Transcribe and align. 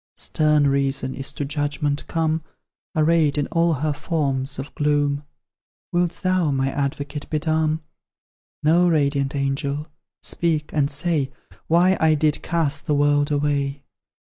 Stern 0.17 0.65
Reason 0.67 1.13
is 1.13 1.31
to 1.33 1.45
judgment 1.45 2.07
come, 2.07 2.41
Arrayed 2.95 3.37
in 3.37 3.45
all 3.51 3.73
her 3.85 3.93
forms 3.93 4.57
of 4.57 4.73
gloom: 4.73 5.23
Wilt 5.91 6.21
thou, 6.23 6.49
my 6.49 6.71
advocate, 6.71 7.29
be 7.29 7.37
dumb? 7.37 7.83
No, 8.63 8.87
radiant 8.87 9.35
angel, 9.35 9.85
speak 10.23 10.73
and 10.73 10.89
say, 10.89 11.31
Why 11.67 11.97
I 11.99 12.15
did 12.15 12.41
cast 12.41 12.87
the 12.87 12.95
world 12.95 13.29
away. 13.31 13.83